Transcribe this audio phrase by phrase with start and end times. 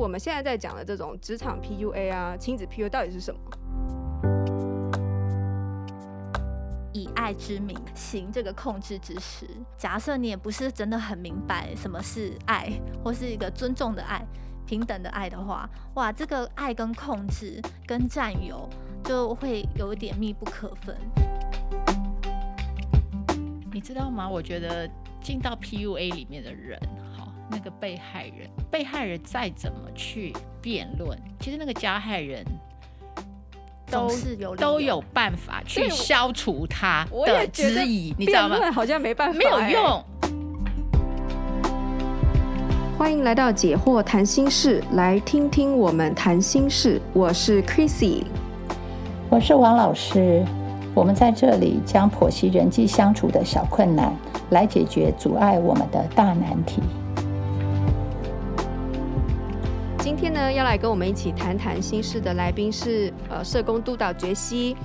[0.00, 3.40] 我们现在在讲的这种职场 PUA 啊，亲子 PUA 到底是什么？
[6.94, 9.46] 以爱之名行这个控制之实。
[9.76, 12.72] 假设你也不是真的很明白什么是爱，
[13.04, 14.26] 或是一个尊重的爱、
[14.66, 18.66] 平等的爱的话，哇，这个爱跟控制跟占有
[19.04, 20.96] 就会有一点密不可分。
[23.70, 24.26] 你知道吗？
[24.26, 24.88] 我觉得
[25.22, 26.80] 进到 PUA 里面的人，
[27.14, 27.19] 好，
[27.50, 32.44] 那个被害人，被害人再怎么去辩论，其实那个加害人。
[33.90, 38.70] 都是有都有办法去消除他的质疑，你知道吗？
[38.70, 40.04] 好像没办法，没有用。
[42.96, 47.02] 欢迎来到解惑谈心事，来听听我们谈心事。
[47.12, 48.22] 我是 Chrissy，
[49.28, 50.44] 我是王老师。
[50.94, 54.16] 我们在这里将剖析人际相处的小困难，
[54.50, 56.80] 来解决阻碍我们的大难题。
[60.10, 64.76] 今天呢，要来跟我们一起谈谈心事的来宾是呃社工督导觉西。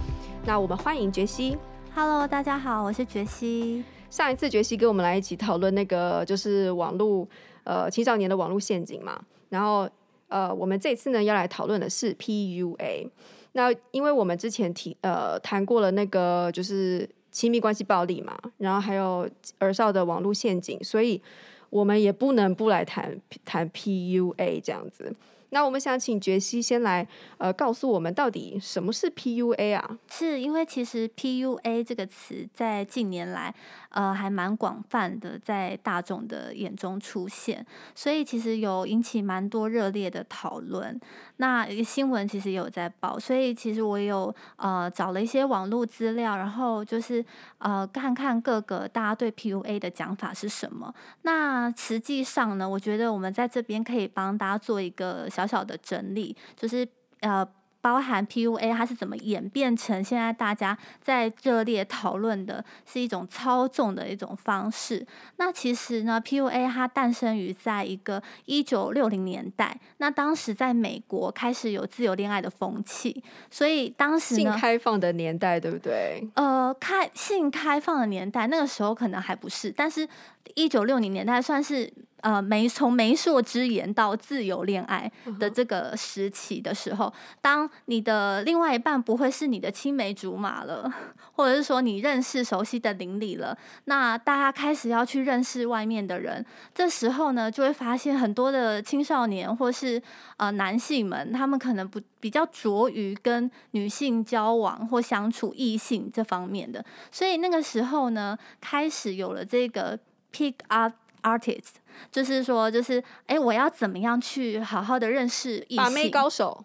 [0.45, 1.57] 那我们欢迎觉西。
[1.95, 3.83] Hello，大家好，我是觉西。
[4.11, 7.27] 上一次觉西跟我们来一起讨论那个就是网络
[7.63, 9.19] 呃青少年的网络陷阱嘛。
[9.49, 9.89] 然后
[10.27, 13.09] 呃我们这次呢要来讨论的是 PUA。
[13.53, 21.19] 那因为我们之前提呃谈过了那个就是亲密关系暴力嘛，然后还有儿少的网络陷阱，所以。
[21.69, 25.15] 我们也不能不来谈谈 PUA 这样子。
[25.49, 27.07] 那我们想请杰西先来
[27.37, 29.97] 呃告诉我们到底什么是 PUA 啊？
[30.11, 33.53] 是因为其实 PUA 这个词在近年来。
[33.95, 37.65] 呃，还蛮广泛的，在大众的眼中出现，
[37.95, 40.99] 所以其实有引起蛮多热烈的讨论。
[41.37, 47.23] 那一个新闻其实也有在报，所以其实我有呃找了一些网络资料，然后就是
[47.59, 50.93] 呃看看各个大家对 PUA 的讲法是什么。
[51.21, 56.85] 那实际上呢，我觉得我们在这边可以帮大家做一个小小的整理，就是
[57.21, 57.47] 呃。
[57.85, 65.05] 包含 PUA，它是怎么演变成现在大家在热烈讨论的，是一种操纵的一种方式。
[65.37, 76.27] 那其实呢，PUA 它诞生于在一个一九六零年代，那当时在美国开始有自由恋爱的风气，所以当时呢，性开放的年代，对不对？
[76.33, 80.09] 呃，开性开放的年代，那个时候可能还不是，但是
[80.55, 81.93] 一九六零年代算是。
[82.25, 90.91] 呃，媒从媒妁之言到自由恋爱的这个时期的时候，当你的另外一半不会是你的青梅竹马了，
[91.33, 96.43] 或者是说你认识熟悉的邻里了，那大家开始要去认识外面的人，
[96.73, 100.01] 这时候呢，就会发现很多的青少年或是
[100.37, 109.99] 呃男性们，他们可能不比较着于跟女性交往或相处异性这方面的，所以那个时候呢，开始有了这个
[110.33, 110.91] pick up
[111.25, 111.81] artist。
[112.11, 115.77] 就是说，就是哎，我要怎么样去好好的认识异性？
[115.77, 116.63] 把妹高手，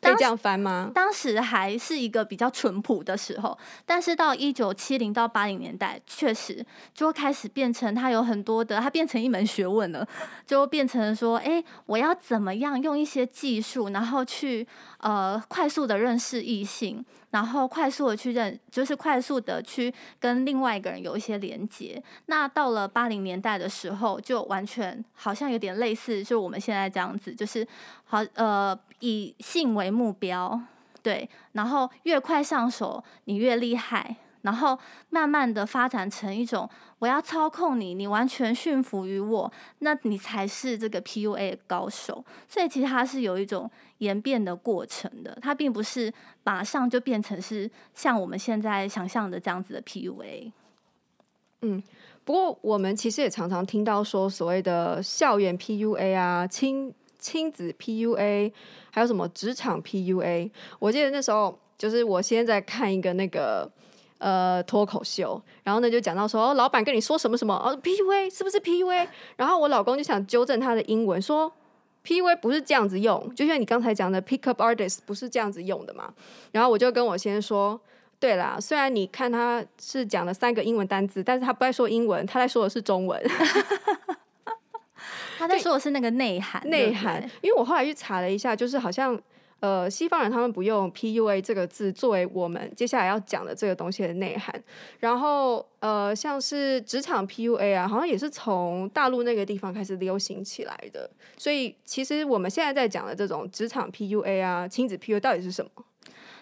[0.00, 0.90] 可以这样翻吗？
[0.94, 6.64] 当时还是一个比较淳朴的时候，但是到一九七零到八零年代，确实
[6.94, 10.06] 就开始变成它有很多的，它变成一门学问了，
[10.46, 14.66] 就变成说，哎，我要怎么样用一些技术，然后去
[14.98, 17.04] 呃快速的认识异性。
[17.30, 22.02] 然后快速的去认，就是快速的去跟另外一个人有一些连接。
[22.24, 27.68] 那到了八零年代的时候，就完全好像有点类似，就我们现在这样子，就是
[28.04, 30.60] 好呃以性为目标，
[31.02, 34.16] 对，然后越快上手，你越厉害。
[34.42, 34.78] 然后
[35.10, 36.66] 慢慢的发展成一种，
[37.00, 42.24] 我要操控你，你完全驯服于我，那你才是这个 PUA 高手。
[42.48, 46.10] 所以其实它是有一种演变的过程的，它并不是
[46.44, 50.52] 马上就变成是像我们现在想象的这样子的 PUA。
[51.62, 51.82] 嗯，
[52.24, 58.52] 不过我们其实也常常听到说所谓的校园 PUA 啊，亲亲子 PUA，
[58.90, 60.50] 还有什么职场 PUA。
[60.78, 63.70] 我记得那时候就是我先在看一个那个。
[64.20, 69.06] 呃，脱口秀，然后呢就讲到说，哦，老板跟你说什么什么，哦，PUA 是不是 PUA？
[69.36, 71.52] 然后我老公就想纠正他的英文，说
[72.04, 76.12] PUA 不是这样子用，就像你刚才讲的 Pick up artist 不是这样子用的嘛。
[76.50, 77.80] 然后我就跟我先说，
[78.18, 83.22] 对啦，虽然你看他是讲了三个英文单字，但是他不在说英文，他在说的是中文。
[85.38, 87.22] 他在说的是那个内涵，内涵。
[87.40, 89.18] 因为我后来去查了一下，就是好像。
[89.60, 94.54] 呃，西方人他们不用 PUA 这个字作为我们接下来要讲的这个东西的内涵。
[95.00, 101.10] 然后，呃，像是职场 PUA 啊，好像也是从大陆那个地方开始流行起来的。
[101.36, 105.70] 所以，其实我们现在在讲的这种职场 PUA 啊，亲子 PUA 到底是什么？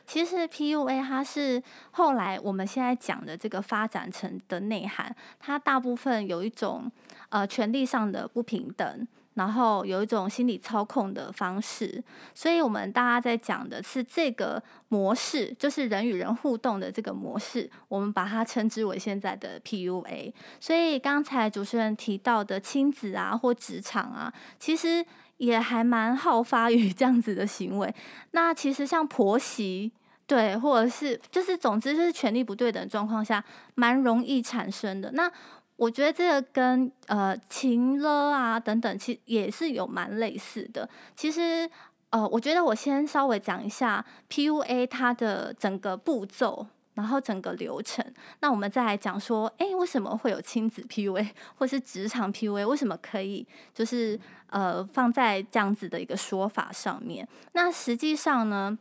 [0.06, 6.90] 其实 PUA 它是后来我们现在讲的这个发展成的内涵，它大部分有一种
[7.28, 9.06] 呃权力上的不平等。
[9.36, 12.02] 然后有一种心理操控的方式，
[12.34, 20.32] 所以我们大家在讲的是这个模式，就是人与人互动的这个模式，我们把它称之为现在的 PUA。
[20.58, 25.04] 所以刚才主持人提到的亲子啊或职场啊，其实
[25.36, 27.94] 也还蛮好发于这样子的行为。
[28.30, 29.92] 那其实像婆媳，
[30.26, 33.44] 对，或者是就是总之就是权力不对等状况下，
[33.74, 35.12] 蛮容易产生的。
[35.12, 35.30] 那
[35.76, 40.88] 我觉得这个跟呃情勒啊等等，其实也是有蛮类似的。
[41.14, 41.68] 其实
[42.08, 48.02] 呃，我觉得我先稍微讲一下 PUA 它的整个步骤，然后整个流程。
[48.40, 52.66] 那我们再来讲说，哎，为什么会有亲子 PUA 或是职场 PUA？
[52.66, 54.18] 为什么可以就是
[54.48, 57.28] 呃放在这样子的一个说法上面？
[57.52, 58.78] 那实际上呢，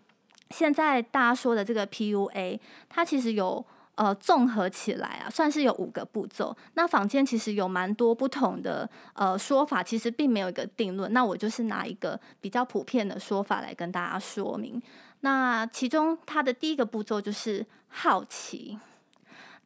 [0.51, 2.57] 现在大家说的这个 PUA，
[2.87, 3.65] 它其实有。
[3.95, 6.53] 呃，综合起来啊，算是有五个步骤。
[6.73, 11.13] 那坊间其实有蛮多不同的呃说法，其实并没有一个定论。
[11.13, 14.81] 那我就是拿一个比较普遍的说法来跟大家说明。
[15.21, 18.77] 那其中它的第一个步骤就是好奇，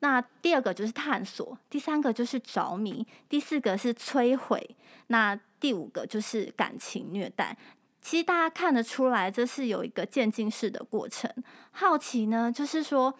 [0.02, 4.76] 那第二个就是探索，第三个就是着迷，第四个是摧毁，
[5.08, 7.58] 那第五个就是感情虐待。
[8.00, 11.34] 其实大家看得出来，这是有一个渐进式的过程。
[11.72, 13.12] 好奇呢，就是说。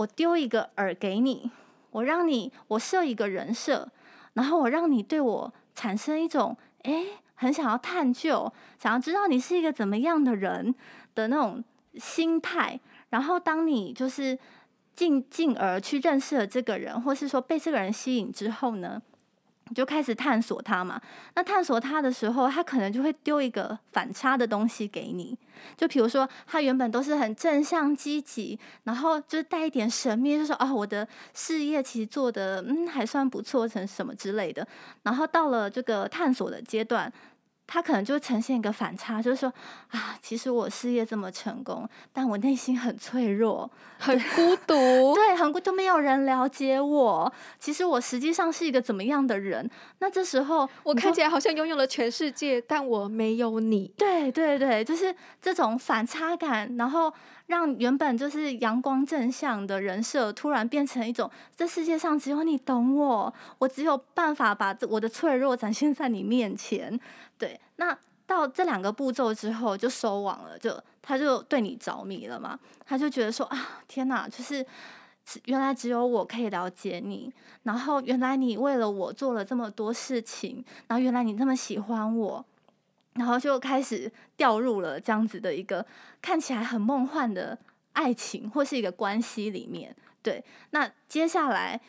[0.00, 1.50] 我丢一个饵给你，
[1.90, 3.86] 我让你，我设一个人设，
[4.32, 10.74] 然后我让你对我产生一种诶，很想要探究，想要知道你是一个怎么样的人
[11.14, 11.62] 的那种
[11.96, 12.80] 心态。
[13.10, 14.38] 然后当你就是
[14.94, 19.02] 进进而去认识了这个人，或是说被这个人吸引之后呢，
[19.74, 21.00] 就开始探索它嘛。
[21.34, 25.36] 那探索它的时候，他可能就会丢一个反差的东西给你。
[25.76, 34.66] 就比如说，他原本都是很正向积极，然后就是带一点神秘，就说啊，我的事业其实做的嗯还算不错，成什么之类的。
[35.02, 37.12] 然后到了这个探索的阶段。
[37.72, 39.52] 他可能就会呈现一个反差，就是说
[39.90, 44.74] 啊，其实我事业这么成功，但我内心很脆弱，很孤独，
[45.14, 47.32] 对，很孤独，都没有人了解我。
[47.60, 49.70] 其实我实际上是一个怎么样的人？
[50.00, 53.92] 那这时候我看起来好像拥有了全世界，但我没有你。
[53.96, 57.12] 对对对，就是这种反差感，然后
[57.50, 66.98] 让原本就是阳光正向的人设，突然变成一种这世界上只有你懂我，我只有办法把我的脆弱展现在你面前。
[67.36, 72.56] 对，那到这两个步骤之后就收网了，就他就对你着迷了嘛，
[72.86, 74.64] 他就觉得说啊，天哪，就是
[75.46, 77.32] 原来只有我可以了解你，
[77.64, 82.44] 然后原来你为了我做了这么多事情，然后原来你这么喜欢我，
[83.14, 85.84] 然后就开始掉入了这样子的一个
[86.20, 87.58] 看起来很梦幻的
[87.92, 89.94] 爱情或是一个关系里面。
[90.22, 91.80] 对，那接下来。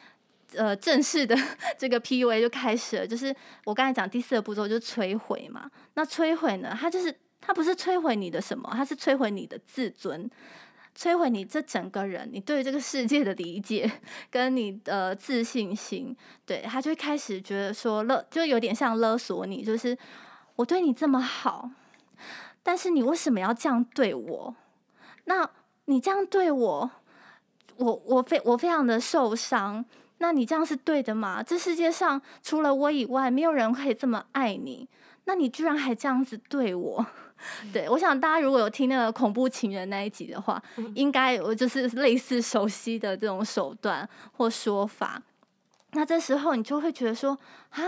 [0.53, 1.33] 呃，正式的
[1.79, 3.33] 这个 PUA 就开始了，就是
[3.63, 5.71] 我刚才讲第四个步骤就是摧毁嘛。
[5.93, 10.29] 那摧毁呢，它就是它不是摧毁你的什么，它是摧毁你的自尊，
[10.93, 13.89] 摧毁你这整个人，你对这个世界的理解
[14.29, 16.13] 跟你的自信心。
[16.45, 19.97] 对，他就开始觉得说勒，就有点像勒索你，就是
[20.55, 21.69] 我对你这么好，
[22.61, 24.55] 但是你为什么要这样对我？
[25.25, 25.49] 那
[25.85, 26.91] 你这样对我，
[27.77, 29.83] 我我非我非常的受伤。
[30.19, 31.41] 那你这样是对的吗？
[31.41, 34.87] 这世界上除了我以外，没有人可以这么爱你。
[35.25, 37.05] 那你居然还这样子对我？
[37.73, 40.61] 对，我想大家如果有听那个恐怖情人那一集的话，
[40.93, 45.19] 应该有就是类似熟悉的这种手段或说法。
[45.93, 47.37] 那这时候你就会觉得说
[47.71, 47.81] 啊，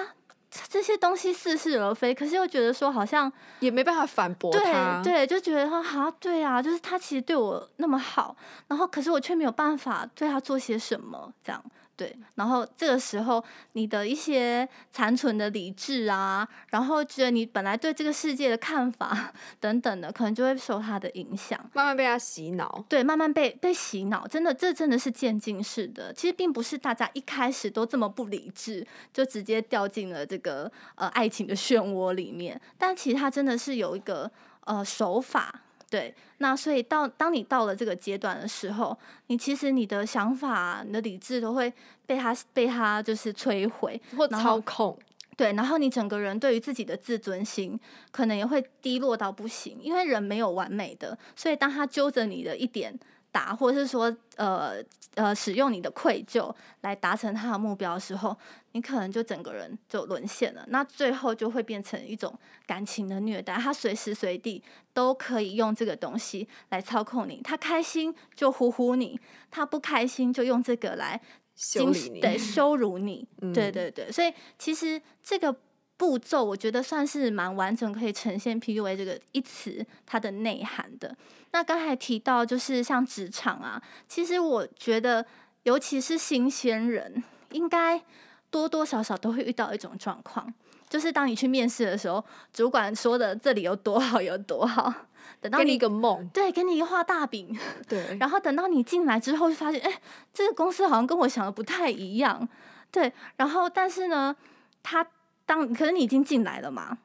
[0.70, 5.02] 这些东西似是而非，可是又觉得说好像也没办法反驳他。
[5.04, 8.36] 对对，就觉得说啊，对啊，就是他其实对我那么好，
[8.68, 11.64] 然后可是我却没有办法对他做些什么，这样。
[11.96, 19.32] 对，然后这个时候，你的一些残存的理智啊，然后觉得你本来对这个世界的看法
[19.62, 22.84] 等等的，可能就会受他的影响，慢慢被他洗脑。
[22.90, 26.12] 对，慢慢被被洗脑，真的，这真的是渐进式的。
[26.12, 32.60] 其实并不是大家一开始都这么不理智，就直接掉进了这个呃爱情的漩涡里面。
[32.78, 34.30] 但其实他真的是有一个
[34.62, 35.62] 呃手法。
[35.94, 38.98] 对，那所以到当你到了这个阶段的时候，
[39.28, 41.72] 你其实你的想法、你的理智都会
[42.08, 44.98] 被他被他就是摧毁或操控。
[45.38, 53.00] 对，然后你整个人对于自己的自尊心可能也会低落到不行，因为人没有完美的，所以当他揪着你的一点。
[53.34, 54.76] 打，或者是说，呃
[55.16, 58.38] 呃，使用你的愧疚来达成他的目标的时候，
[58.72, 60.64] 你可能就整个人就沦陷了。
[60.70, 62.34] 那最后就会变成一种
[62.66, 64.64] 感情的虐待，他随时随地
[64.94, 67.42] 都可以用这个东西来操控你。
[67.44, 69.20] 他开心就呼呼你，
[69.52, 71.20] 他不开心就用这个来
[71.56, 73.28] 羞辱你，对，羞辱你。
[73.42, 75.56] 嗯、对对对，所以其实这个
[75.96, 81.16] 步骤，我觉得算是蛮完整，可以呈现 PUA 这个一词它的内涵的。
[81.52, 85.26] 那刚才提到就是像职场啊，其实我觉得，
[85.64, 88.02] 尤其是新鲜人，应该
[88.50, 90.52] 多多少少都会遇到一种状况，
[90.90, 94.92] 就是当你去面试的时候，主管说的这里有多好有多好，
[95.40, 97.56] 等到你，给你一个梦，对，给你一个画大饼，
[97.88, 100.02] 对，然后等到你进来之后，就发现，哎，
[100.34, 102.50] 这个公司好像跟我想的不太一样，
[102.92, 104.36] 对，然后但是呢，
[104.82, 105.06] 他。
[105.46, 106.98] 当可是你已经进来了嘛，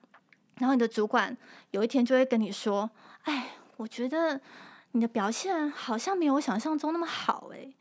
[0.59, 1.37] 然后你的主管
[1.73, 2.89] 有一天就会跟你说
[3.25, 4.41] ：“哎，我觉得
[4.93, 7.73] 你的表现好像没有我想象中那么好哎。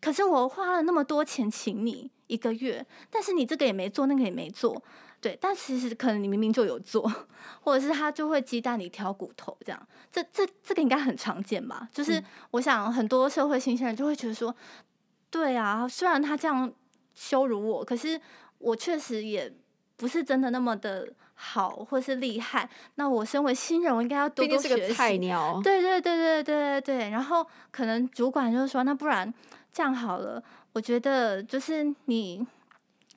[0.00, 4.82] 可是我花了那么多钱请你一个月，但是你这个也没做，那个也没做，
[5.20, 5.38] 对。
[5.40, 7.10] 但其实可能你明明就有做，
[7.62, 9.88] 或者是他就会鸡蛋里挑骨头这样。
[10.12, 11.88] 这这这个应该很常见吧？
[11.92, 14.54] 就是我想很多社会新鲜人就会觉得说：
[15.30, 16.70] 对啊，虽然他这样
[17.14, 18.20] 羞辱我，可是
[18.58, 19.52] 我确实也。”
[19.96, 22.68] 不是真的那么的好，或是厉害。
[22.96, 24.74] 那我身为新人，我应该要多多学习。
[24.74, 25.60] 是个菜鸟。
[25.62, 27.10] 对对对对对对对。
[27.10, 29.32] 然后可能主管就说：“那不然
[29.72, 32.46] 这样好了，我觉得就是你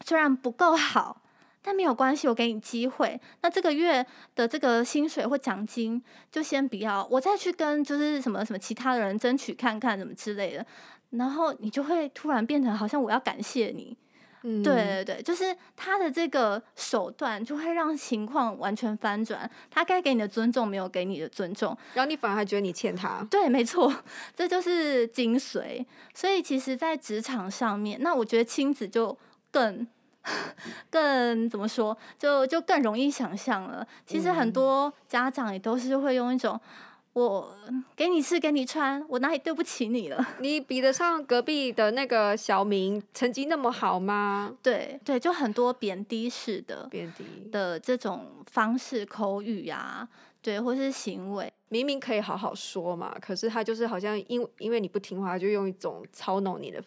[0.06, 1.22] 虽然不够好，
[1.62, 3.20] 但没有关系，我给你机会。
[3.42, 4.06] 那这个月
[4.36, 10.66] 的这个薪水或奖金就先不要，我再去跟就是什么什么其他的人争取看看，什么之类的。
[11.12, 13.98] 然后你就会突然变成好像我要感谢你。”
[14.42, 23.26] 对对对，就是他的这个手段就会让情况完全翻转，他该给你的尊重没有给你的尊重，然后你反而还觉得你欠他。
[23.30, 23.94] 对，没错，
[24.36, 25.86] 这就是精髓。
[26.14, 29.18] 所以其实，在职场上面，那我觉得亲子就
[29.52, 29.88] 更
[30.90, 33.86] 更怎么说，就就更容易想象了。
[34.06, 36.60] 其实很多家长也都是会用一种。
[37.20, 37.54] 我
[37.98, 40.26] 给你吃，给你穿，我哪里对不起你了？
[40.40, 44.56] 你比得上隔壁的那个小明成绩那么好吗？
[44.64, 50.08] 对对，就很多贬低式的贬低的这种方式口语啊，
[50.42, 56.82] 对，或是行为，明明可以好好说嘛，可是他就是好像因因为你不听话，就用一种操弄你的，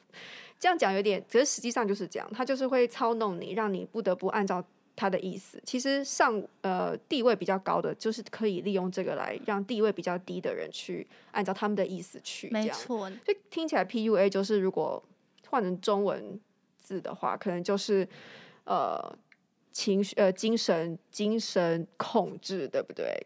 [0.59, 4.65] 这样讲有点，可是实际上就是这样，他就是会操弄你，让你不得不按照。
[4.95, 13.11] 他的意思，其实上呃地位比较高的，就是可以利用这个来让地位比较低的人去按照他们的意思去，没错。
[13.25, 15.03] 就听起来 PUA 就是如果
[15.49, 16.39] 换成中文
[16.79, 18.07] 字的话，可能就是
[18.65, 19.17] 呃
[19.73, 23.19] 情绪呃精神精神控制，对不对？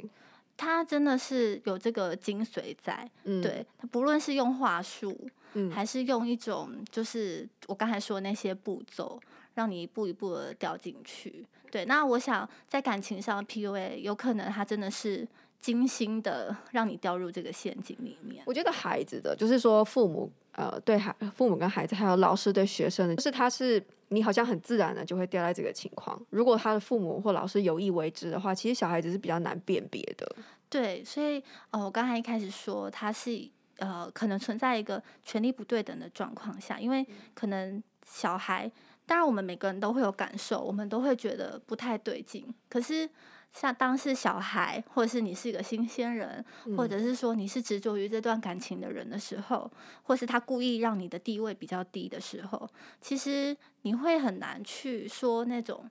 [0.56, 5.14] 他真的是有这个精髓在，嗯、对他不论是用话术，
[5.56, 9.20] 嗯，还是用一种就是我刚才说的那些步骤。
[9.56, 11.86] 让你一步一步的掉进去，对。
[11.86, 15.26] 那我想在感情上，PUA 有可能他真的是
[15.62, 18.42] 精心的让你掉入这个陷阱里面。
[18.44, 26.20] 我觉得孩子的，就是说父母呃对孩父母跟孩子，还有老师对学生的，就是他是你好像很自然的就会掉在这个情况。
[26.28, 30.36] 如果他的父母或老师有意为之的话，其实小孩子是比较难辨别的。
[30.68, 33.30] 对，所以哦，我刚才一开始说他是
[33.78, 38.70] 呃可能存在一个权力不对等的状况下，因为可能小孩。
[39.08, 42.52] 当然，我们每个人都会有感受，我们都会觉得不太对劲。
[42.68, 43.08] 可是，
[43.52, 46.44] 像当是小孩，或者是你是一个新鲜人，
[46.76, 49.70] 或者是说你是执着于这段感情的人的时候，
[50.02, 52.68] 或是他故意让你的地位比较低的时候，
[53.00, 55.88] 其实你会很难去说那种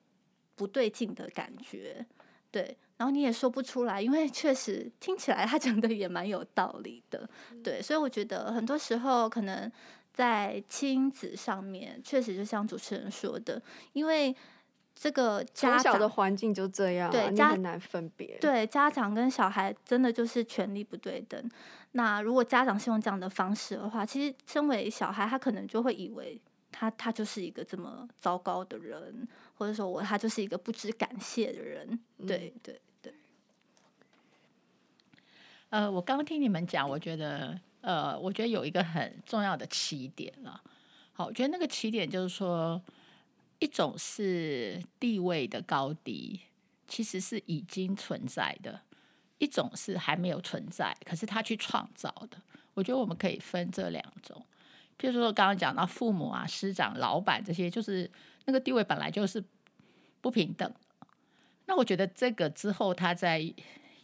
[0.58, 2.06] 不对劲的感觉，
[2.51, 2.77] 对。
[2.98, 7.30] 然后你也说不出来，因为确实听起来他讲的也蛮有道理的，
[7.64, 7.82] 对。
[7.82, 9.72] 所以我觉得很多时候可能。
[10.16, 13.62] 在亲子上面，确实就像主持人说的，
[13.92, 14.34] 因为
[14.96, 18.38] 这个家长的环境就这样，对，家很难分别。
[18.40, 21.52] 对，家长跟小孩真的就是权力不对等。
[21.92, 26.40] 那如果家长是用这样的方式的话，其实身为小孩，他可能就会以为
[26.72, 31.88] 他他就是一个这么糟糕的人，或者说我他就是一个不知感谢的人。
[32.20, 33.14] 嗯、对对对。
[35.70, 37.60] 呃，我刚刚听你们讲，我觉得。
[37.82, 40.60] 呃，我觉得有一个很重要的起点了。
[41.14, 42.82] 好，我觉得那个起点就是说，
[43.60, 46.40] 一种是地位的高低，
[46.88, 48.74] 其实是已经存在的；
[49.38, 52.42] 一种是还没有存在，可是他去创造的。
[52.74, 54.44] 我觉得我们可以分这两种。
[54.98, 58.10] 譬如说，刚刚讲到父母啊、师长、老板这些，就是
[58.46, 59.44] 那个地位本来就是
[60.22, 60.74] 不平等。
[61.66, 63.54] 那我觉得这个之后，他在。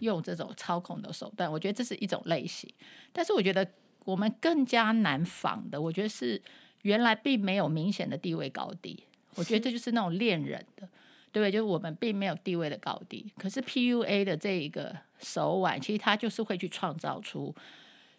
[0.02, 2.68] 用这种操控的手段，我觉得这是一种类型。
[3.14, 3.64] 但是我觉得
[4.04, 6.42] 我们更加难防的，我觉得是
[6.82, 9.04] 原来并没有明显的地位高低。
[9.36, 10.90] 我觉得这就是那种恋人的，
[11.32, 11.52] 对不对？
[11.52, 13.32] 就是我们并没有地位的高低。
[13.38, 17.56] 可是 PUA 的这一个手腕，其实它就是会去创造出，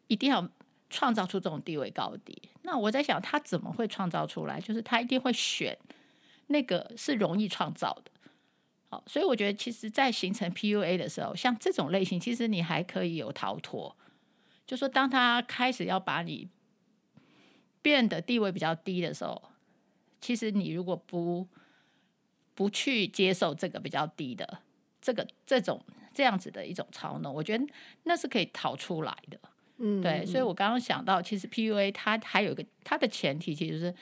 [0.07, 0.49] 一定要
[0.88, 2.41] 创造出这种地位高低。
[2.62, 4.61] 那我在想，他怎么会创造出来？
[4.61, 5.76] 就是他一定会选
[6.52, 8.12] 那个是容易创造的。
[8.90, 13.97] 好，所以我觉得其实，在形成 PUA 的时候，像这种类型，其实你还可以有逃脱。
[14.66, 16.49] 就说当他开始要把你
[17.80, 19.42] 变得地位比较低的时候，
[20.21, 21.49] 其实你如果不
[22.54, 24.59] 不去接受这个比较低的
[25.00, 25.82] 这个这种
[26.12, 27.66] 这样子的一种操弄，我觉得
[28.02, 29.40] 那是可以逃出来的。
[29.78, 30.26] 嗯，对。
[30.26, 33.94] 所以我刚刚想到，其实 PUA 它还有一个它的前提，其实是。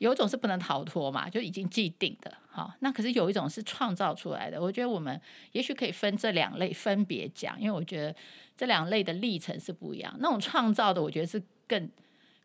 [0.00, 4.58] 有一种是不能逃脱嘛，就已经既定的，好，那可是有一种是创造出来的。
[4.58, 5.20] 我觉得我们
[5.52, 8.16] 也许可以分这两类分别讲，因为我觉得
[8.56, 10.16] 这两类的历程是不一样。
[10.18, 11.86] 那种创造的，我觉得是更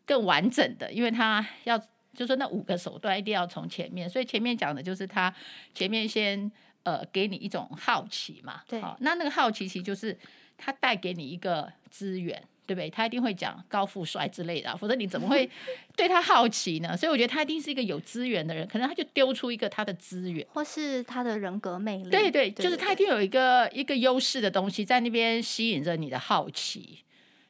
[0.04, 1.86] 更完整的，因为它要就
[2.18, 5.34] 是说那五个手段一定要从前面，所以前面讲的就是他
[5.72, 10.14] 前面先呃给你一种好奇嘛，对，好，那那个好奇其实就是
[10.58, 12.42] 它带给你一个资源。
[12.66, 12.90] 对不对？
[12.90, 15.48] 他一定会讲高富帅之类的啊，否则你怎么会
[15.96, 16.96] 对他好奇呢？
[16.96, 22.10] 所以我觉得他一定是一个有资源的人，可能他就丢出一个他的资源，或是他的人格魅力。
[22.10, 26.98] 对对，就是他一定有一个一个优势的东西在那边吸引着你的好奇。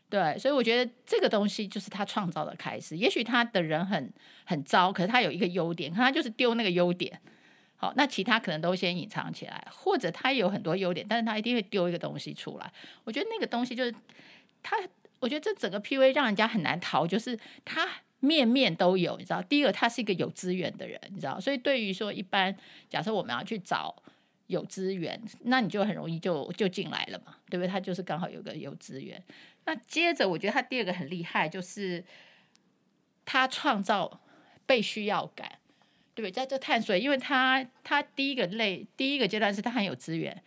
[0.09, 2.97] 对，所以我觉得这个东西就是他创造的开始。
[2.97, 4.13] 也许他的人很
[4.45, 7.21] 很糟，可是他有一个优点，可他就是丢那个优点。
[7.79, 12.73] 好，那其他可能都先隐藏起来，或者他有很多优点，但是他一定会丢一个东西出来。
[13.03, 13.93] 我觉得那个东西就是
[14.63, 14.77] 他。
[15.19, 17.89] 我觉得这整个 PUA 让人家很难逃，就是他
[18.21, 19.43] 面面都有，你知道。
[19.43, 21.41] 第一个，他是一个有资源的人，你知道。
[21.41, 22.57] 所以对于说一般，
[22.89, 23.95] 假设我们要去找
[24.47, 27.69] 有资源，那你就很容易就就进来了嘛，对不对？
[27.69, 29.23] 他就是刚好有个有资源。
[29.65, 32.05] 那接着，我觉得他第二个很厉害，就是
[33.25, 34.21] 他创造
[34.65, 35.59] 被需要感，
[36.15, 36.31] 对不对？
[36.31, 40.43] 在这探索，因为他他第一个类第一个阶段是他很有资源，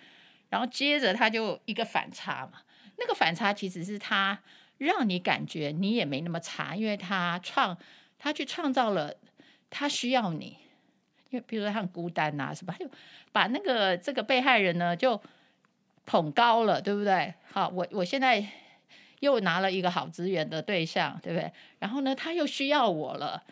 [0.50, 2.62] 然后接着他就一个反差嘛。
[2.98, 4.38] 那个反差其实是他
[4.80, 7.78] 让你感觉你也没那么差，因为他创
[8.18, 9.14] 他去创造了
[9.70, 10.58] 他需要你，
[11.30, 12.76] 因为比如说他很孤单呐、啊，是吧？
[12.80, 12.90] 就
[13.32, 15.22] 把那个这个被害人呢就
[16.06, 17.34] 捧高了，对不对？
[17.52, 18.44] 好，我我现在
[19.20, 21.52] 又拿了一个好资源的对象，对不对？
[21.78, 23.44] 然后呢，他又需要我了，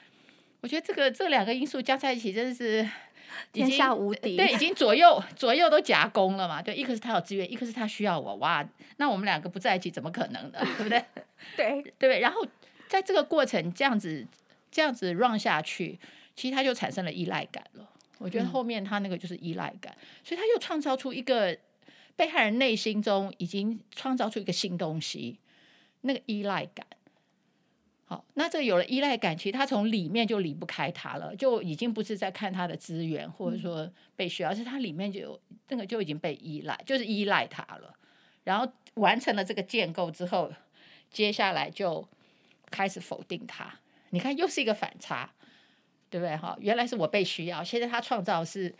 [0.62, 2.88] 我觉得这个这两个因素加在一起，真的是。
[3.54, 6.62] 天下无敌，对，已经左右左右都夹攻了嘛。
[6.62, 8.36] 对，一个是他有资源，一个是他需要我。
[8.38, 8.67] 哇，
[8.98, 10.60] 那我们两个不在一起，怎么可能呢？
[10.78, 11.04] 对不对？
[11.56, 12.20] 对对对。
[12.20, 12.46] 然后
[12.88, 14.26] 在这个过程这样子
[14.72, 16.00] 这样子 run 下去，
[16.36, 17.88] 其实他就产生了依赖感了。
[18.17, 21.56] 我觉得后面他那个就是依赖感，嗯、所以他又创造出一个
[22.15, 25.38] 被害人内心中已经创造出一个新东西，
[26.02, 26.88] 那个依赖感。
[28.10, 37.93] 好，那这有了依赖感，其实他从里面就离不开他了，就已经不是在看他的资源或者说被需要，而是他里面就有那个就已经被依赖，就是依赖他了。
[38.46, 40.50] 然后完成了这个建构之后，
[41.12, 42.08] 接下来就
[42.72, 43.78] 开始否定他。
[44.12, 45.30] 你看，又是一个反差，
[46.10, 46.34] 对不对？
[46.38, 48.74] 哈，原来是我被需要，现在他创造是，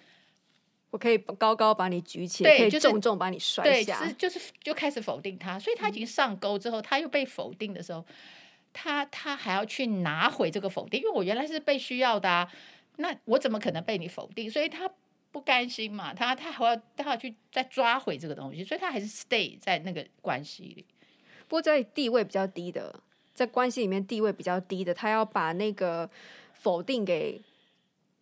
[0.90, 8.06] 我可以高高把你举起来，可以重重把你摔下，对，就是就是就开始否定他，所以他已经上钩之后，他又被否定的时候。
[8.80, 12.48] 他他还要去拿回这个否定，因为我原来是被需要的啊，
[12.98, 14.50] 那我怎么可能被你否定？
[14.52, 14.88] 所以他
[15.32, 20.86] 不甘心嘛，他他还要他要去再抓回这个东西，所以他还是 stay 在那个关系里。
[21.48, 22.94] 不过在地位比较低的，
[23.34, 26.08] 在关系里面地位比较低的，他要把那个
[26.54, 27.42] 否定给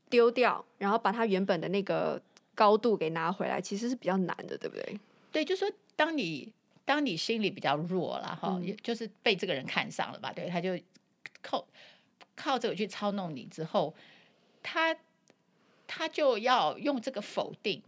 [0.09, 2.21] 丢掉，然后把他原本的那个
[2.53, 4.99] 高度给拿回来，其实是比较难的，对不对？
[5.33, 6.53] 对，就是说当你。
[6.85, 10.31] 当你心里比较弱了哈，也就是被这个人看上了吧？
[10.31, 10.79] 对，他就
[11.41, 11.67] 靠
[12.35, 13.95] 靠这个去操弄你之后，
[14.61, 14.95] 他
[15.87, 17.81] 他就要用这个否定，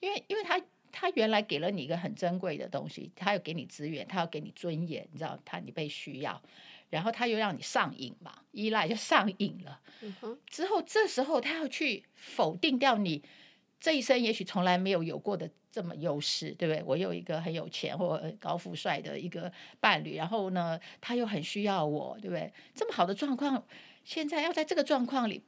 [0.00, 0.60] 因为因为他
[0.92, 6.42] 他原来给了你一个很珍贵的东西，他要给你资源，他要给你尊严，你知道，他你被需要，
[6.90, 9.80] 然后他又让你上瘾嘛，依赖就上瘾了。
[10.02, 13.22] 嗯之后这时候他要去否定掉你
[13.80, 15.50] 这一生也许从来没有有过的。
[15.72, 16.82] 这么优势，对不对？
[16.84, 22.52] 我有一个很有钱或高富帅的一个伴侣，然后呢，他又很需要我，对不对？
[22.74, 23.64] 这么好的状况，
[24.04, 25.42] 现在要在这个状况里，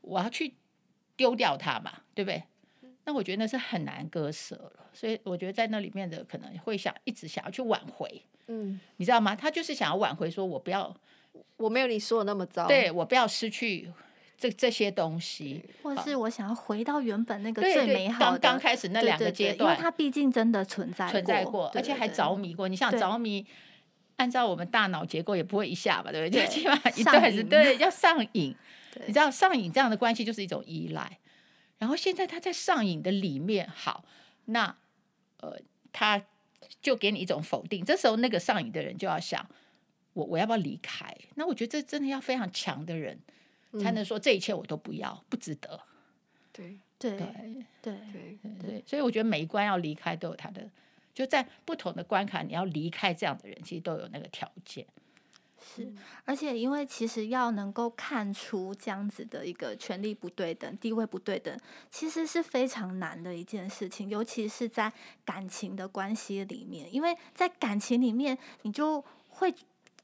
[0.00, 0.54] 我要去
[1.14, 2.42] 丢掉他嘛，对不对？
[3.04, 4.90] 那我觉得那是很难割舍了。
[4.94, 9.36] 所以我觉得在那里面的可能会想一直想要去挽回，嗯，你知道吗？
[9.36, 10.94] 他就是想要挽回，说我不要，
[11.58, 13.92] 我没有你说的那么糟，对，我不要失去。
[14.38, 22.68] 这这些东西，或是我想要回到原本那个最美好的刚刚开始那两个阶段，对对对，因为它毕竟真的存在存在过，而且还着迷过。
[22.68, 23.44] 你想着迷，
[24.14, 26.46] 按照我们大脑结构也不会一下吧，对不对？
[26.46, 28.54] 对， 起码一段时间对，要上瘾。
[29.06, 31.18] 你知道上瘾这样的关系就是一种依赖。
[31.78, 34.04] 然后现在他在上瘾的里面，好，
[34.46, 34.76] 那
[35.40, 35.56] 呃，
[35.92, 36.20] 他
[36.80, 37.84] 就给你一种否定。
[37.84, 39.44] 这时候那个上瘾的人就要想，
[40.12, 41.12] 我我要不要离开？
[41.34, 43.20] 那我觉得这真的要非常强的人。
[43.80, 45.80] 才能说这一切我都不要，不值得。
[46.52, 47.18] 对，对对
[47.82, 50.68] 对对对对，所以我觉得每一关要离开都有他的，
[51.14, 54.86] 就在不同的关卡，你要离开这样的人，其实都有那个条件。
[55.60, 55.92] 是，
[56.24, 61.56] 而且因为其实要能够看出这样子的一个权力不对等、地位不对等，
[61.90, 64.90] 其实是非常难的一件事情，尤其是在
[65.24, 69.52] 感情的关系里面，因为在感情里面，你就会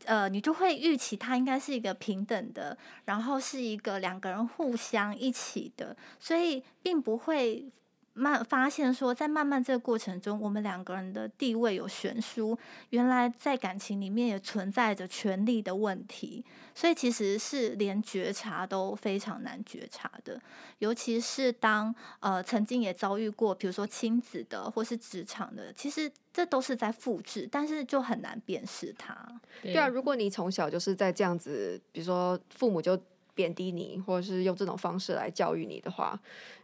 [0.04, 7.66] 呃，你就会预期他应该是一个平等的，然后是一个两个人互相一起的，所以并不会。
[8.14, 12.56] 慢发现说，在慢慢这个过程中，我们两个人的地位有悬殊，
[12.90, 20.40] 原来在感情里面也存在着权力的问题，所以其实是连觉察都非常难觉察的。
[20.78, 29.16] 尤其是当呃曾经也遭遇过，比如说亲子的或是职场的，其实这都是在复制，但是就很难辨识它。
[29.60, 32.96] 对啊，如果你从小就是在这样子，比如说父母就
[33.34, 36.16] 贬低你，或者是用这种方式来教育你的话。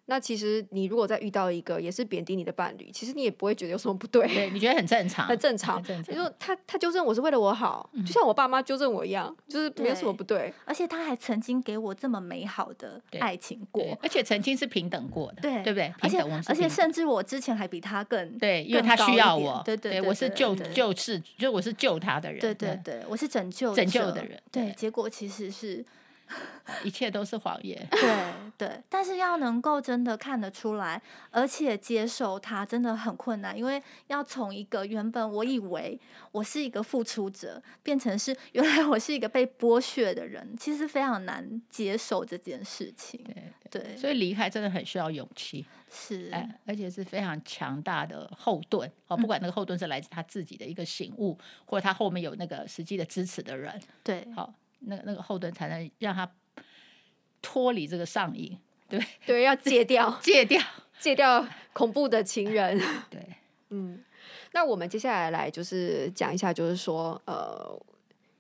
[0.07, 5.83] 那其实你如果再遇到一个也是贬低你的伴侣，其实你也不会觉得有什么不对，对，你觉得很正常， 很正常。
[6.09, 10.55] 你说他他纠正我是为了我好，嗯、就像我爸妈纠正我一样，就是没有什么不对，对。
[10.65, 15.93] 而且他还曾经给我这么美好的爱情过，而且曾经是平等过的，对，对不对？
[16.01, 25.85] 而且而且甚至我之前还比他更对，因为他需要我，对对，对，对，对，对，我是救救世，就我是救他的人，对对对，我是拯救拯救的人，对，结果其实是。
[26.85, 27.87] 一切都是谎言。
[27.91, 33.57] 对对，但是要能够真的看得出来，而且接受它，真的很困难。
[33.57, 35.99] 因为要从一个原本我以为
[36.33, 43.23] 我是一个付出者，变成是原来我是一个被剥削的人，其实非常难接受这件事情。
[43.25, 49.17] 对对，对，所以离开真的很需要勇气，是哎，而且是非常强大的后盾哦。
[49.17, 54.53] 不管那个后盾是来自他自己的一个醒悟，嗯、或者他后面有那个实际的支持的人，对，好。
[54.81, 56.31] 那个那个后盾才能让他
[57.43, 58.57] 脱离这个上瘾，
[58.89, 60.61] 对 对，要戒掉戒掉
[60.99, 63.21] 戒掉恐怖的情人，对，
[63.71, 64.03] 嗯，
[64.53, 67.81] 那我们接下来来就是讲一下，就是说呃，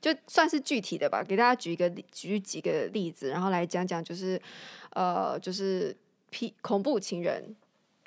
[0.00, 4.40] 就算是具体的吧，给大家举一个举几个例子，然后来讲讲就是
[4.90, 5.96] 呃，就是
[6.30, 7.54] P 恐怖情人，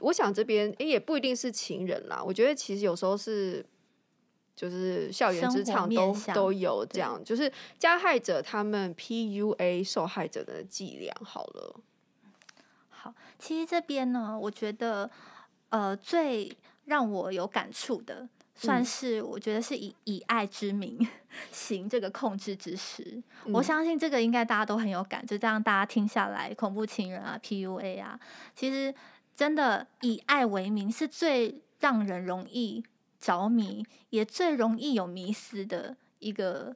[0.01, 3.65] 我想这边诶也不一定是情人啦，我觉得其实有时候是。
[4.55, 11.13] 就是校园职场都都有这样，就是加害者他们 PUA 受害者的伎俩。
[11.23, 11.75] 好了，
[12.89, 15.09] 好，其实这边呢，我觉得
[15.69, 21.05] 呃最让我有感触的，算是我觉得是以以爱之名
[21.51, 23.21] 行这个控制之实。
[23.45, 23.53] 嗯。
[23.53, 28.19] 我相信这个应该大家都很有感，就这样大家听下来，恐怖情人啊，PUA 啊，
[28.55, 28.93] 其实
[29.35, 32.83] 真的以爱为名是最让人容易。
[33.23, 36.75] 着迷也最容易有迷失的一个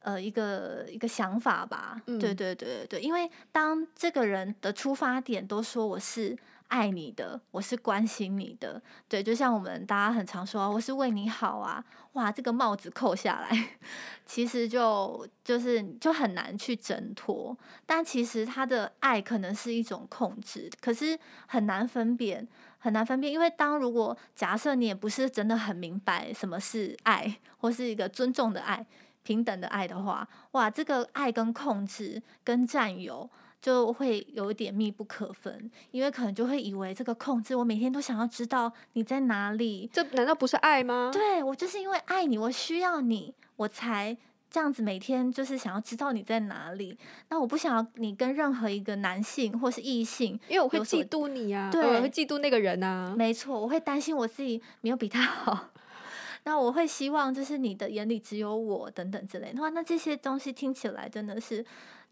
[0.00, 6.36] 呃一个一个想法吧，嗯、对对对对，因为当这个人的出发点都说我是
[6.68, 13.70] 爱你的，我是关心你的，对，就像我们大家很常说，我是为你好啊，哇，这个帽子扣下来，
[14.26, 22.46] 其实就就是就很难去挣脱，但其实他的爱可能是一种控制，可是很难分辨。
[22.78, 28.86] 很难分辨，因为当如果假设你也不是真的很明白什么是爱，或是一个尊重的爱、
[29.22, 33.28] 平等的爱的话，哇，这个爱跟控制跟占有
[33.60, 41.10] 就会有一点密不可分，因为可能就会以为这个控制，我每天都想要知道你在哪里，这难道不是爱吗？
[41.12, 44.16] 对，我就是因为爱你，我需要你，我才。
[44.50, 55.68] 这样子每天就是想要知道你在哪里，那我不想要你跟任何一个男性或是异性，因为我会嫉妒你啊，对，我会嫉妒那个人啊，没错，我会担心我自己没有比他好，
[56.44, 61.62] 那我会希望就是你的眼里只有我等等之类的话，那这些东西听起来真的是，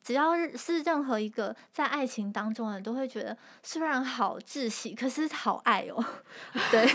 [0.03, 6.05] 只要是任何一个在爱情当中的人都会觉得虽然好窒息，可是好爱哦，
[6.71, 6.87] 对，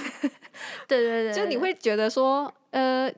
[0.88, 3.12] 对对对，就你会觉得说，呃。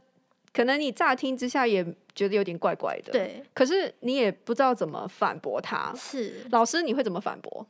[0.54, 3.44] 可能你乍听之下也觉得有点怪怪的，对。
[3.54, 5.92] 可是你也不知道怎么反驳他。
[5.96, 7.66] 是老师，你会怎么反驳？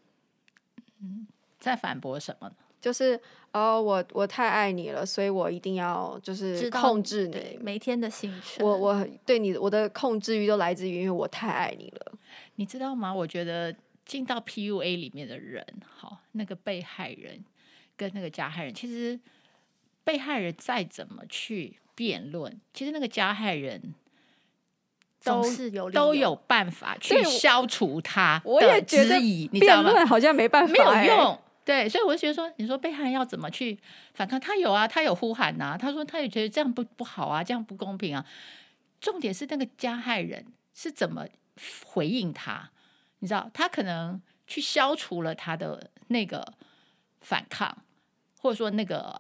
[1.01, 1.25] 嗯，
[1.59, 2.55] 在反驳什么呢？
[2.81, 3.17] 就是
[3.53, 8.65] 哦，我我太爱你了，所以我一定要就是控制你每天的行程。
[8.65, 12.11] 我我对你我的控制欲都来自于因为我太爱你了，
[12.55, 13.13] 你知道吗？
[13.13, 13.73] 我觉得
[14.05, 17.41] 进到 PUA 里面的人，好，那个被害人
[17.95, 19.17] 跟那个加害人，其实
[20.03, 21.77] 被害人再怎么去。
[21.95, 23.93] 辩论，其实那个加害人
[25.23, 30.05] 都是有都有办法去消除他的质疑，你知道吗？
[30.05, 31.39] 好像没办法，没有用。
[31.65, 33.79] 对，所以我就觉得说，你说被害人要怎么去
[34.13, 34.39] 反抗？
[34.39, 38.25] 他有啊，他有呼喊呐，他说他也觉得这样不不好啊，这样不公平啊。
[38.99, 41.27] 重点是那个加害人是怎么
[41.85, 42.69] 回应他？
[43.19, 44.21] 你知道，他可能。
[44.45, 46.45] 去消除了他的那个
[47.21, 47.75] 反抗，
[48.41, 49.17] 或者说那个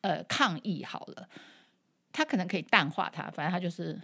[0.00, 1.28] 呃抗议好了，
[2.12, 4.00] 他可能可以淡化他，反正他就是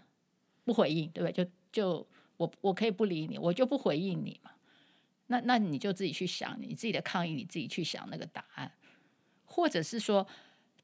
[0.65, 1.45] 不回应，对不对？
[1.45, 4.51] 就就我我可以不理你，我就不回应你嘛。
[5.29, 8.71] 那那你就自己去想你自己的抗议，你自己去想那个答案，
[9.47, 10.27] 或者是说，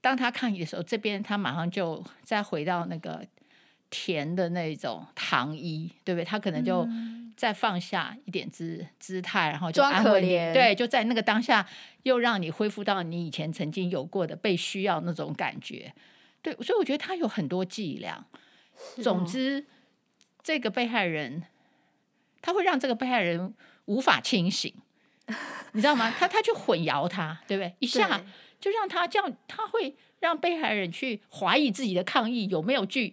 [0.01, 3.27] 当他抗议的时候，这边他马上就再回到那个
[3.91, 6.25] 甜的那种糖衣，对不对？
[6.25, 6.89] 他可能就
[7.37, 11.67] 再放下一点姿姿态，然后就安慰你，对，就在那个当下
[12.05, 15.93] 又让你恢复到你以前曾经有过的被需要那种感觉，
[16.43, 18.25] 对，所以我觉得他有很多伎俩。
[19.03, 19.67] 总之，
[20.43, 21.43] 这个被害人
[22.41, 23.55] 他会让这个被害人。
[23.87, 24.73] 无法清醒，
[25.73, 26.15] 你知道吗？
[26.17, 27.75] 他他去混淆他，对不对？
[27.81, 28.23] 一下
[28.61, 33.13] 就让他这样，他会让被害人去怀疑自己的抗议有没有具，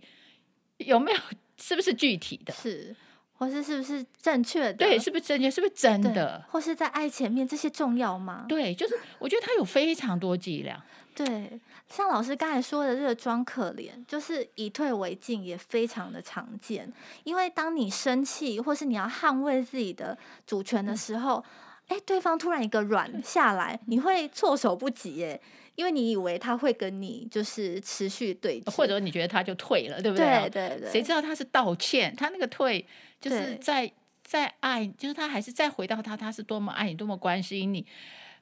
[0.78, 1.18] 有没有
[1.60, 2.96] 是不是具体的，是，
[3.34, 4.74] 或是是不是正确的？
[4.74, 5.50] 对，是不是正确？
[5.50, 6.46] 是不是真的？
[6.52, 8.46] 或是在爱前面这些重要吗？
[8.48, 10.86] 对，就是我觉得他有非常多伎俩。
[11.18, 16.94] 对，像老师刚才说的这个装可怜，就是以退为进，也非常的常见。
[17.24, 21.44] 因为当你生气，或是你要捍卫自己的主权的时候，
[21.88, 25.40] 哎、嗯，对方突然一个软下来，你会措手不及，哎，
[25.74, 30.48] 因为你以为他会跟你就是持续对峙，或者你觉得他就退了，对不对？
[30.52, 32.86] 对对对，谁知道他是道歉，他那个退
[33.20, 33.92] 就是在
[34.24, 37.84] 在爱，就是他还是再回到他，他是多么爱你，多么关心你。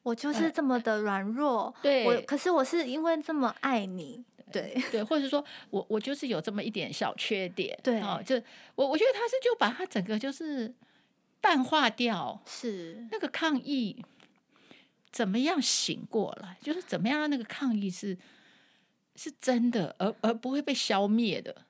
[0.05, 8.39] 我就是这么的软弱，呃、对，我可是我是因为这么爱你，对对，对，或者是说我我就是有这么一点小缺点，对，哦，就
[8.75, 10.71] 我我觉得他是就把他整个就是
[11.41, 14.05] 淡化掉，是那个抗议
[15.11, 18.15] 怎么样醒过来，就是怎么样让那个抗议是
[19.15, 21.65] 是真的，而而不会被消灭的。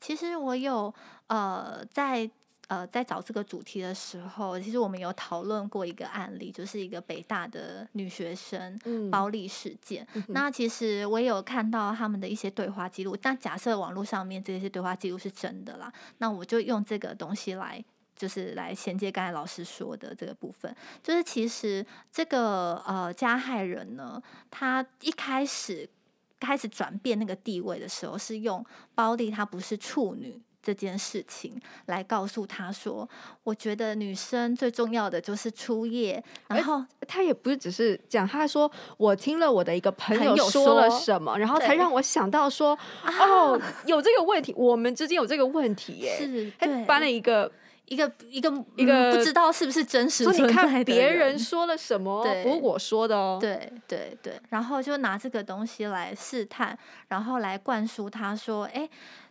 [0.00, 0.94] 其实我有
[1.26, 2.30] 呃在。
[2.70, 8.78] 呃，在找这个主题的时候，其实我们有讨论过一个案例，就是一个北大的女学生
[9.10, 10.06] 暴力事件。
[10.14, 13.16] 嗯、那其实我也有看到他们的一些对话记录。
[13.20, 20.72] 但假设网络上面这些对话记录是真的啦，那我就用这个东西来，就是来衔接刚才老师说的这个部分。
[21.02, 25.90] 就是其实这个呃加害人呢，他一开始
[26.38, 30.40] 开始转变那个地位的时候，是用暴力，她不是处女。
[30.62, 33.08] 这件事情来告诉他说，
[33.44, 36.22] 我觉得女生最重要的就是初夜。
[36.48, 46.16] 然后他也不是只是讲，他说我听了我的一个朋友说了什么，然后才让我想到说，哦，有这个问题，我们之间有这个问题耶。
[46.18, 47.50] 是，他搬了一个
[47.86, 50.24] 一个一个一个不知道是不是真实。
[50.24, 53.38] 说你看别人说了什么，不是我说的哦。
[53.40, 58.86] 对对对，然后就拿这个东西来试探，然后来灌输他说，哎。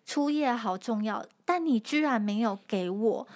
[0.09, 3.27] 初夜好重要，但你居然没有给我，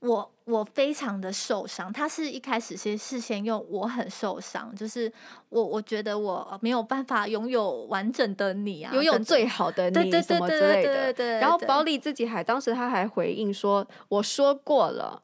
[0.00, 1.92] 我我非常的受伤。
[1.92, 5.12] 他是一开始先事先用我很受伤，就是
[5.50, 10.82] 我我觉得我没有办法拥有完整的你啊，拥有最好的你什么之类的。
[10.82, 11.38] 对对对对对对。
[11.38, 15.20] 然后保利自己还当时他还回应说：“我说过了，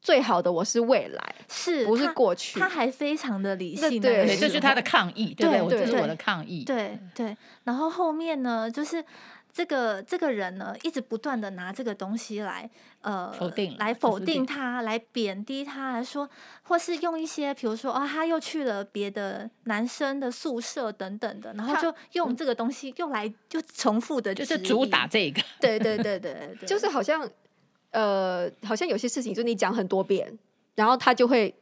[0.00, 5.60] 最好的我是未来，是不是过去？”他，他还非常的理性，对，这是他的抗议，对不对？
[5.60, 7.36] 我这是我的抗议，对对。
[7.64, 9.04] 然后后面呢，就是。
[9.52, 12.68] 这个这个人呢，一直不断的拿这个东西来，
[13.02, 16.26] 呃，否定，来否定他，来贬低他，来说，
[16.62, 27.28] 或是用一些，比如说，哦，他又去了别的男生的宿舍等等的，然后就用这个东西用来就重复的，就是主打这个，对对对对， 就是好像，
[27.90, 30.38] 呃，好像有些事情，就你讲很多遍，
[30.76, 31.54] 然后他就会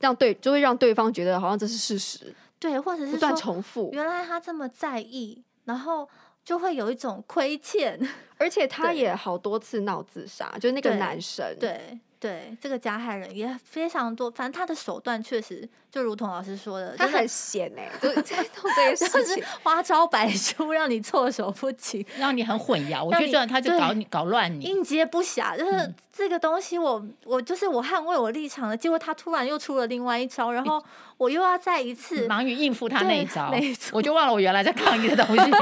[0.00, 6.08] 让对，就会让对方觉得好像这是事实，对，或者是不断重复，原来他这么在意，然后。
[6.48, 8.00] 就会有一种亏欠，
[8.38, 23.04] 而且他也好多次闹自杀，就是那个男生，对对，这个加害人也非常多，反正他的手段确实就如同老师说的，他很闲哎、欸，就 在做这些 事情，花招百出，让你措手不及， 让你很混淆。
[23.04, 25.56] 我觉得他就搞你搞乱你，应接不暇。
[25.56, 30.82] 就是这个东西我，我我就是我捍卫我立场了，结果他突然又出了另外一招，然后
[31.18, 33.54] 我又要再一次忙于应付他那一招，
[33.92, 35.52] 我就忘了我原来在抗议的东西。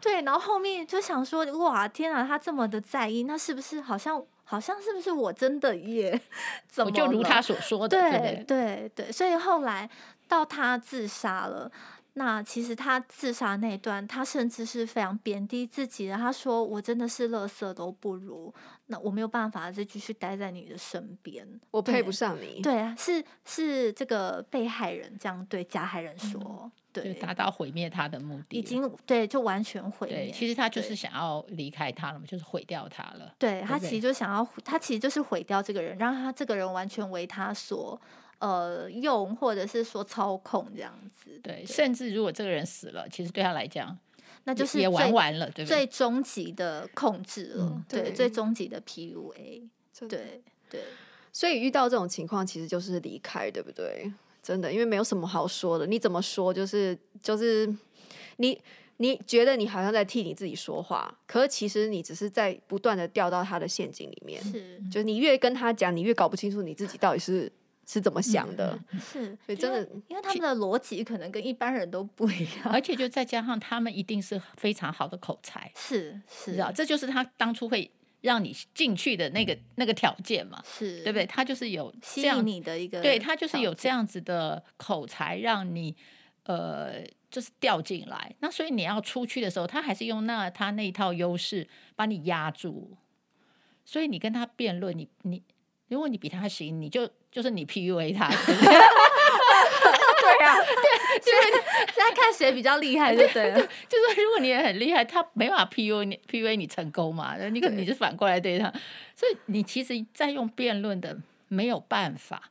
[0.00, 6.18] 对，然后后面就想说，哇，天啊，他这么的在意，那是不是好像好像是不是我真的也
[6.66, 6.90] 怎么？
[6.90, 9.88] 就如他所说的，对对对，对对，所以后来
[10.26, 11.70] 到他自杀了，
[12.14, 16.16] 那其实他自杀那一段，他甚至是非常贬低自己的。
[16.16, 18.52] 他说：“我真的是垃圾都不如，
[18.88, 30.30] 那我没有办法再继续待在你的身边，我配不上你。”对啊，是是这个被害人这样对加害人说，嗯、对，达到毁灭他的目的，已经对，就完全毁灭。
[30.30, 33.34] 其实他就是想要离开他了嘛，就是毁掉他了。
[33.38, 38.00] 对，他其实就想要，他其实就是毁掉这个人，让他这个人完全为他所。
[38.40, 43.98] 呃，用或者是说操控这样子，对，对，甚至如果这个人死了，其实对他来讲，
[44.48, 45.76] 那就是也玩完了，对不对？
[45.76, 49.68] 最终极的控制了，嗯、对，对，最终极的 PUA，
[50.08, 50.80] 对对。
[51.30, 54.10] 所以遇到这种情况，其实就是离开，对不对？
[54.42, 57.70] 真的，因为没有什么好说的，你怎么说，就是就是
[58.38, 58.58] 你
[58.96, 67.52] 你觉得你好像在替你自己说话，可是其实你只是在不断的掉到他的陷阱里面，是，就是你越跟他讲，你越搞不清楚你自己到底是。
[67.90, 68.78] 是怎么想的？
[68.92, 81.24] 嗯、是，所以真的，因为他们的逻辑可能跟一般人都不一样，而且就再加上他们一定是非常好的口才，是是，知道这就是他当初会让你进去的那个那个条件嘛，是对不对？
[81.24, 85.96] 他就是有吸引你的一个，对他就是有这样子的口才，让你
[86.42, 88.34] 呃，就是掉进来。
[88.40, 92.98] 那所以你要出去的时候，他还是用那他那一套优势把你压住。
[93.86, 95.42] 所以你跟他辩论，你你。
[95.88, 98.36] 如果你比他行，你就就是你 PUA 他， 对
[100.44, 101.52] 啊，对，就是
[101.96, 103.52] 在看谁比较厉害就，对对？
[103.88, 107.36] 就是如果你也很厉害，他没办法 PUA 你，PUA 你成功嘛？
[107.48, 108.72] 你可能你是反过来对他，
[109.16, 112.50] 所以你其实在用辩论的没有办法，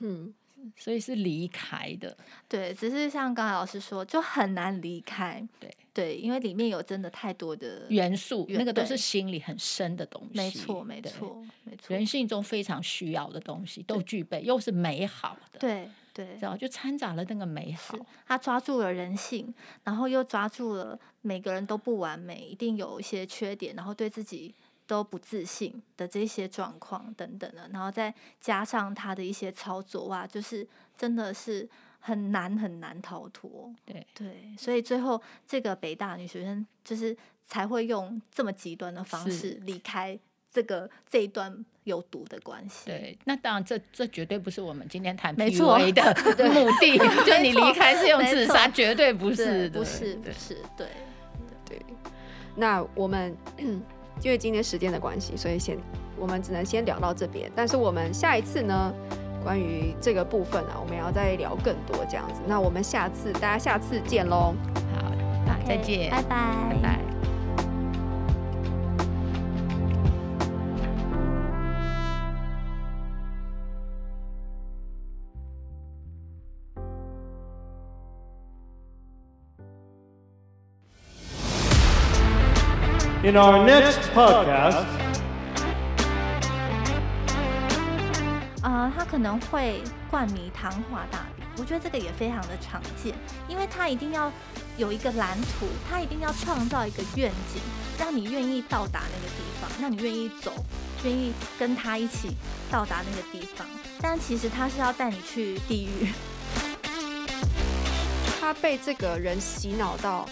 [0.00, 0.34] 嗯。
[0.76, 2.16] 所以是离开的，
[2.48, 5.70] 对，只是像刚才老师说，就很难离开，对。
[5.94, 12.06] 对，因为里面有真的太多的元素，那个都是心里很深的东西，没错，没错，没错，人。
[12.06, 17.94] 性中非常需要的东西都具备，又是美好的，对对，然后就掺杂了那个美好，
[18.26, 19.52] 他抓住了人性，
[19.84, 24.54] 然后又抓住了每个人都不完美，一定有一些缺点，然后对自己。
[24.86, 30.66] 都不自信的这些状况等等的，然后再加上他的一些操作哇，就是
[30.98, 31.66] 真的是
[32.00, 33.72] 很难很难逃脱。
[33.86, 37.16] 对对，所以最后这个北大女学生就是
[37.46, 40.18] 才会用这么极端的方式离开
[40.50, 42.86] 这个这一段有毒的关系。
[42.86, 50.88] 对，那当然这这绝对不是我们今天谈 PUA 的目的， 就你离开是用自杀，绝对不是，不是不是，对
[51.64, 51.80] 对。
[52.56, 53.34] 那我们。
[54.20, 55.78] 因为今天时间的关系，所以先
[56.18, 57.50] 我们只能先聊到这边。
[57.54, 58.92] 但是我们下一次呢，
[59.42, 62.40] 关于这个部分啊，我们要再聊更多这样子。
[62.46, 64.54] 那我们下次大家下次见喽。
[64.94, 65.10] 好，
[65.46, 66.36] 那再见，拜拜，
[66.70, 67.31] 拜拜。
[83.24, 84.84] In our next podcast，
[88.64, 89.80] 呃，他可能会
[90.10, 93.14] 灌迷汤画大饼，我觉得这个也非常的常见，
[93.46, 94.28] 因为他一定要
[94.76, 97.62] 有一个蓝图，他一定要创造一个愿景，
[97.96, 100.52] 让你愿意到达那个地方，让你愿意走，
[101.04, 102.36] 愿意跟他一起
[102.72, 103.64] 到达那个地方。
[104.00, 106.12] 但其实他是要带你去地狱，
[108.40, 110.28] 他被这个人洗脑到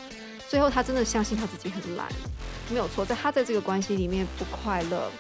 [0.49, 2.09] 最后，他真的相信他自己很懒。
[2.71, 5.11] 没有错，在他在这个关系里面不快乐，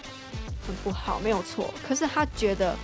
[0.67, 1.73] 很不好，没有错。
[1.87, 2.75] 可是他觉得，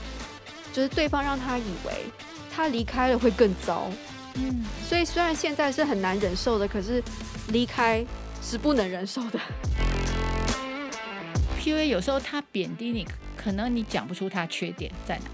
[0.73, 2.07] 就是对方让他以为
[2.55, 3.89] 他离开了会更糟，
[4.35, 4.65] 嗯。
[4.89, 7.03] 所以虽然现在是很难忍受的，可是
[7.49, 8.05] 离开
[8.43, 9.39] 是不能忍受的。
[11.61, 15.31] PUA 有时候他贬低你，可能你讲不出他缺点在哪里，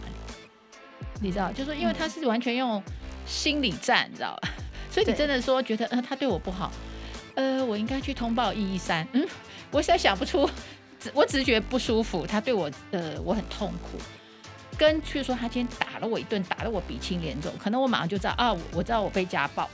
[1.20, 2.82] 你知道，就是因为他是完全用
[3.26, 4.48] 心理战，你知道吧？
[4.90, 6.70] 所以你真的说觉得，呃，他对我不好。
[7.34, 9.06] 呃，我应该去通报一一三。
[9.12, 9.26] 嗯，
[9.70, 10.48] 我现在想不出，
[11.14, 12.26] 我只是觉得不舒服。
[12.26, 13.98] 他对我，呃，我很痛苦。
[14.78, 19.68] 跟去说他今天打了我一顿，打得我鼻青脸肿，可能我马上就知道啊，我知道我被家暴。